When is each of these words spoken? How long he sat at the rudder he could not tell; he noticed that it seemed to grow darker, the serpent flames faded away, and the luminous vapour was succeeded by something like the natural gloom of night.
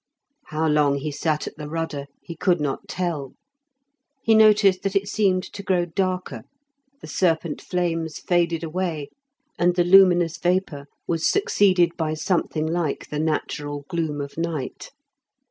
How 0.47 0.67
long 0.67 0.97
he 0.97 1.11
sat 1.11 1.45
at 1.45 1.57
the 1.57 1.69
rudder 1.69 2.07
he 2.23 2.35
could 2.35 2.59
not 2.59 2.87
tell; 2.87 3.35
he 4.23 4.33
noticed 4.33 4.81
that 4.81 4.95
it 4.95 5.07
seemed 5.07 5.43
to 5.53 5.61
grow 5.61 5.85
darker, 5.85 6.41
the 7.01 7.07
serpent 7.07 7.61
flames 7.61 8.17
faded 8.17 8.63
away, 8.63 9.09
and 9.59 9.75
the 9.75 9.83
luminous 9.83 10.39
vapour 10.39 10.87
was 11.07 11.27
succeeded 11.27 11.91
by 11.97 12.15
something 12.15 12.65
like 12.65 13.09
the 13.11 13.19
natural 13.19 13.85
gloom 13.89 14.21
of 14.21 14.39
night. 14.39 14.89